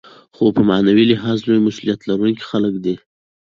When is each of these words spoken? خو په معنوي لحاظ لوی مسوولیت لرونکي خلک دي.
خو 0.35 0.45
په 0.55 0.61
معنوي 0.69 1.05
لحاظ 1.11 1.37
لوی 1.47 1.59
مسوولیت 1.65 1.99
لرونکي 2.09 2.43
خلک 2.49 2.73
دي. 2.83 2.95